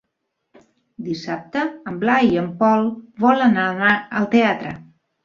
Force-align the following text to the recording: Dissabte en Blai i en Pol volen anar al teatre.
Dissabte 1.09 1.65
en 1.91 1.99
Blai 2.03 2.31
i 2.37 2.39
en 2.45 2.47
Pol 2.63 2.89
volen 3.27 3.61
anar 3.67 3.93
al 4.23 4.29
teatre. 4.33 4.73